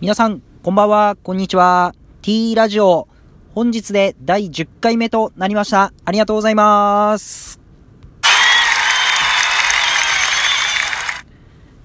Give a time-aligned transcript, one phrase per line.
[0.00, 1.92] 皆さん、こんばんは、こんにちは。
[2.22, 3.08] T ラジオ、
[3.52, 5.92] 本日で第10回目となりました。
[6.04, 7.60] ありがとうございます。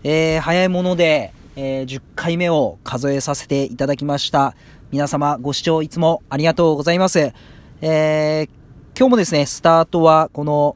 [0.04, 4.56] えー、早いもので、えー、10回目を数えさせていただきました。
[4.92, 7.34] 皆様、ご視聴いつもありがとうございます。
[7.82, 8.50] えー、
[8.96, 10.76] 今日もですね、スタートはこの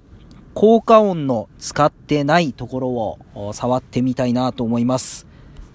[0.55, 2.89] 効果音の使ってないところ
[3.35, 5.27] を触ってみたいなと思います。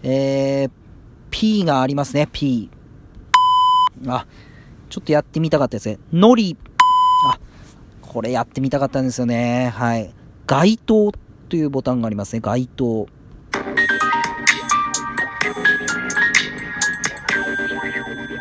[0.02, 0.81] えー、
[1.32, 2.70] P がありますね、P。
[4.06, 4.26] あ、
[4.88, 5.98] ちょっとやってみたかったですね。
[6.12, 6.56] のり。
[7.26, 7.40] あ、
[8.00, 9.72] これやってみたかったんですよね。
[9.74, 10.14] はい。
[10.46, 11.12] 街灯
[11.48, 13.08] というボタンがありますね、街灯。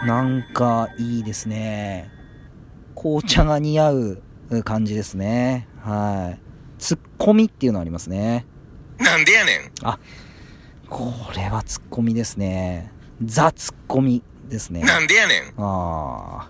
[0.05, 2.11] なんかいいですね。
[2.95, 4.23] 紅茶が似合う
[4.63, 5.67] 感じですね。
[5.79, 6.39] はい。
[6.77, 8.45] ツッコミっていうのありますね。
[8.99, 9.71] なんでやねん。
[9.83, 9.97] あ、
[10.91, 12.91] これはツッコミですね。
[13.23, 14.81] ザツッコミですね。
[14.81, 15.53] なんでやねん。
[15.57, 16.49] あ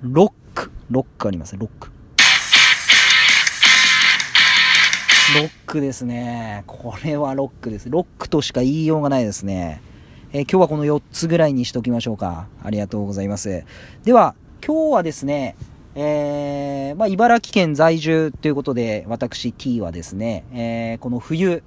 [0.00, 0.72] ロック。
[0.88, 1.90] ロックありますね、ロック。
[5.36, 6.64] ロックですね。
[6.66, 7.90] これはロックです。
[7.90, 9.82] ロックとしか言いようがないですね。
[10.32, 12.48] えー、今日はこの4つぐらいにしときましょうか。
[12.64, 13.62] ありがとうございます。
[14.04, 14.34] では、
[14.66, 15.54] 今日はですね、
[15.94, 21.62] えー、まあ、茨城県在住ということで、私 T はですね、えー、この冬、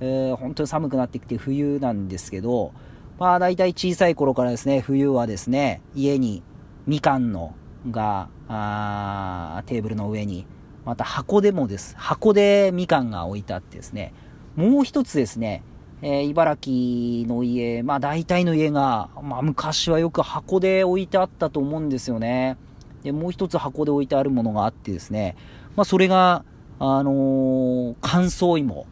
[0.00, 2.72] えー、本当に寒くなってきて冬なんですけど、
[3.18, 6.42] まあ大体小さい頃からですね、冬はですね、家に
[6.86, 7.54] みかんの
[7.90, 10.46] が、あテーブルの上に、
[10.86, 11.94] また箱でもです。
[11.98, 14.14] 箱でみかんが置いてあってですね、
[14.56, 15.62] もう一つですね、
[16.02, 22.56] えー、茨城の家、まあ大体の家が、まあ昔はよく箱で置いてあったと思うんですよね。
[23.02, 25.36] で、もう一つ箱で置いてあるものがあってですね、
[25.76, 26.44] まあそれが、
[26.78, 28.86] あのー、乾燥芋。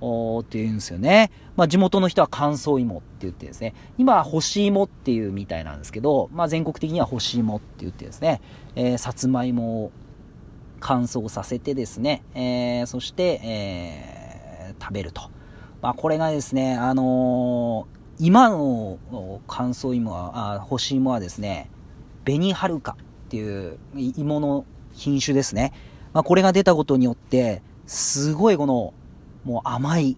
[0.00, 1.30] って言うんですよね。
[1.56, 8.40] まあ、地元の人は乾燥芋って言ってですね、今は干し芋っていうみたいなんですけど、まあ、全国的には干し芋って言ってですね、
[8.76, 9.92] えー、さつまいもを
[10.80, 15.22] 乾燥させてですね、えー、そして、えー、食べると。
[15.82, 18.98] まあ、これがですね、あのー、今の
[19.46, 21.70] 乾燥芋は、あ干し芋はですね、
[22.24, 25.72] 紅はるかっていう芋の品種ですね。
[26.12, 28.92] まあ、これが出たことによって、すごいこの
[29.48, 30.16] もう甘い、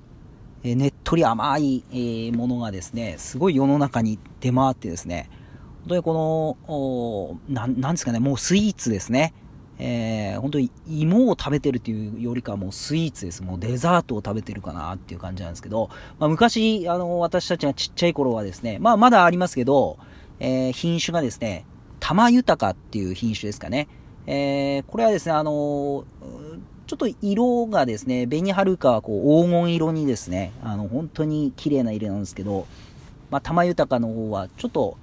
[0.65, 5.31] えねっとり甘い、えものがですね、すごい世の中に出回ってですね、
[5.83, 9.33] 本当にこの、なんですかね、もうスイーツですね。
[9.79, 13.43] えー、本当に芋を食べてるっていうよりかはもうスイーツです。
[13.45, 19.97] もうデザートを食べてるかなっていう感じなんですけど、まあ、昔、あの、私たちがちっちゃい頃はですね、まあまだありますけど、
[20.41, 21.65] えー、品種がですね、
[22.01, 23.87] 玉豊っていう品種ですかね。
[24.27, 26.05] えー、これはですね、あの
[26.91, 32.67] ちょっと色がですね、紅はるかはこう黄金色にですね、あの本当に綺麗な色なんですけど、
[33.31, 34.97] まあ、玉豊の方はちょっと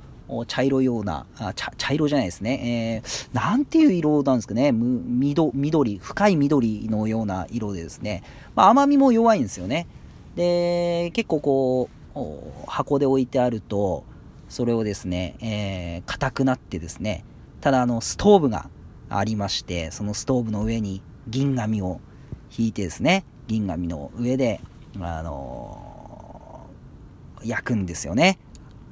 [0.48, 8.22] 茶色ような、あ茶茶色じゃないですね、えー、なんていう色なんですかね、緑、緑、深い緑のような色でですね、
[8.54, 9.88] まあ、甘みも弱いんですよね。
[10.36, 12.20] で、結構こう、
[12.68, 14.04] 箱で置いてあると、
[14.50, 17.24] それをですね、えー、硬くなってですね、
[17.62, 18.70] ただあの、ストーブが
[19.10, 22.00] ありまして、そのストーブの上に銀紙を
[22.58, 24.62] 引いてですね、銀紙の上で、
[25.00, 28.40] あのー、焼くんですよね。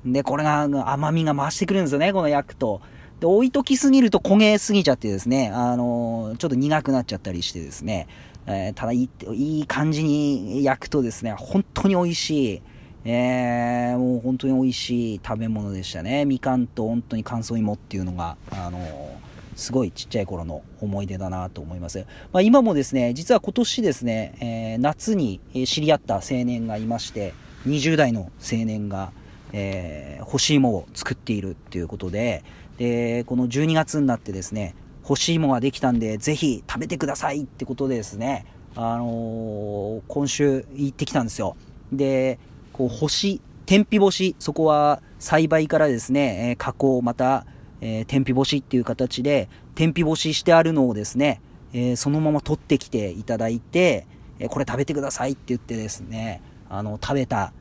[0.05, 2.81] で、これが甘みが増してくるんですよね、この焼くと。
[3.19, 8.07] で、置いときすぎると焦げすぎちゃってですね、あのー、ちょっと苦くなっちゃったりしてですね、
[8.45, 12.61] えー、ただいい、いい感じに焼くとですね、本当に美味しい、
[13.05, 16.25] えー、もう本当に美味しい食べ物でしたね。
[16.25, 22.05] みかんと本当に乾燥芋っていうのが、あのーすごいちっちゃい頃の思い出だなと思います。
[22.31, 27.33] まあ、今もですね、実は今年ですね、えー、夏に知り合った青年がいまして、
[27.65, 29.11] 20代の青年が、
[29.53, 32.43] えー、干し芋を作っているっていうことで、
[32.77, 38.45] で、この12月になってですね、干し芋ができたんで、ぜひ食べてくださいってことでですね、
[38.75, 41.55] あのー、今週行ってきたんですよ。
[41.93, 42.39] で、
[42.73, 47.45] こう、干し、天日干し、そこは栽培からですね、加工、また、
[47.81, 51.41] えー、天日干しっていう形で、天日干ししてあるのをですね、
[51.73, 54.07] えー、そのまま取ってきていただいて、
[54.39, 57.53] えー、これ食べてくださいって言ってですね、あの、食べた、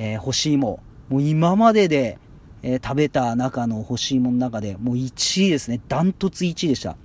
[0.00, 2.18] え干し芋、もう今までで、
[2.62, 6.96] え食べた中の干し芋の中で、もう1位ですね、ダントツ1位でした。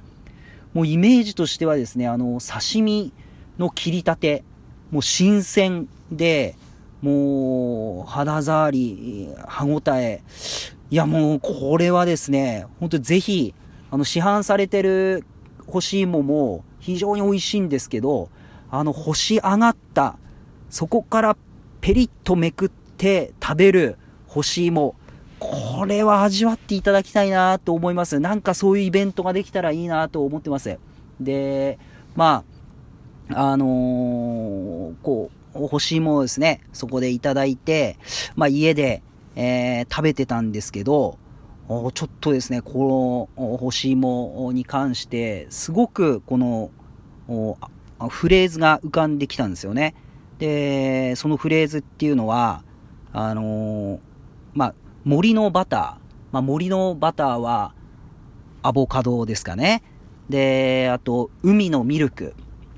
[0.74, 3.13] もうイメージとしてはですね、あの、刺身
[3.57, 4.44] の切りたて、
[4.92, 6.56] もう新鮮で、
[7.01, 10.21] もう、肌触り、歯応え、
[10.94, 13.56] いやもう、これはですね、本当ぜひ、
[13.90, 15.25] あの、市販されてる
[15.66, 18.30] 干し芋も非常に美味しいんですけど、
[18.69, 20.19] あの、干し上がった、
[20.69, 21.38] そこから
[21.81, 23.98] ペリッとめくって食べる
[24.28, 24.94] 干し芋、
[25.40, 28.19] これは味わっていただきたいなと思います。
[28.19, 30.78] なんかそういうイベントができたらいいなと思ってます。
[31.19, 31.80] で、
[32.16, 32.44] ま
[33.31, 37.98] あ、あのー、こう、欲しいものですね、そこでいただいて、
[38.36, 39.01] まあ家で、
[39.36, 41.18] えー、食べてたんですけど、
[41.68, 46.72] ちょっとですね、この干し芋に関して、すごくこの
[48.10, 49.96] フレーズが浮かんできたんですよね。
[50.40, 52.64] で、そのフレーズっていうのは、
[53.14, 54.00] あのー、
[54.54, 54.76] まあ、
[55.06, 55.96] 森のバター。
[56.32, 57.74] まあ、森のバターは
[58.62, 59.84] アボカドですかね。
[60.30, 62.34] で、あと、海のミルク。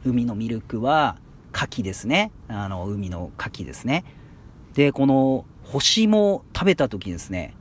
[0.05, 1.17] 海のミルクは
[1.53, 2.31] 牡蠣ですね。
[2.47, 4.03] あの、海の牡蠣ですね。
[4.75, 7.53] で、この干し芋を食べた時ですね、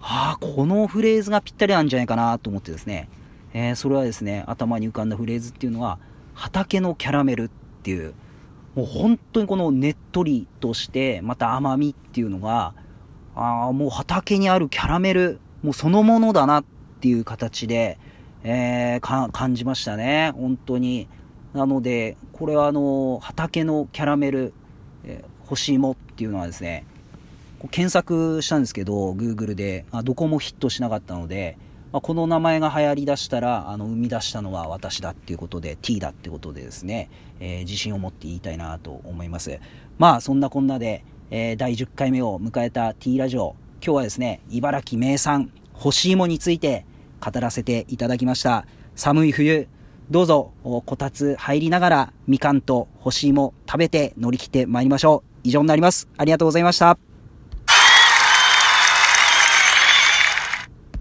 [0.00, 3.08] ああ、このフレーズがぴったりなんじゃないかなと思ってですね、
[3.54, 6.00] えー、それはですね、頭に浮かんだフレーズっていうのは、
[6.34, 7.48] 畑のキャラメルっ
[7.84, 8.14] ていう、
[8.74, 12.74] もう本当にこのねっとりとして、また甘みっていうのが、
[13.36, 16.64] ああ、もう畑にあるキャラメル、もうそのものだなっ
[16.98, 18.00] ていう形で、
[18.42, 20.32] えー、感じましたね。
[20.34, 21.06] 本当に。
[21.54, 24.52] なので、これはあの、畑のキャラメル、
[25.04, 26.84] えー、干し芋っていうのはですね、
[27.58, 31.58] こう検索したんですけど、Google で、あどこもヒットしなかったので、
[31.92, 37.10] まあ、この名前が流行りだしたら、あの、生み出したのは私だっていうことで、T だってことでですね、
[37.40, 39.58] えー、自信を持って言いたいなと思います。
[39.98, 46.84] まあ、そんなこんなで、えー、第10回目を迎えた T ラジオ、今日はですね、茨城名産、干し芋について
[47.20, 48.66] 語らせていただきました。
[48.94, 49.68] 寒い冬、
[50.10, 55.30] どうぞ、こたつ入りながら、みかんと干し芋食べて乗り切ってまいりましょう。
[55.44, 56.08] 以上になります。
[56.16, 57.15] ありがとうございました。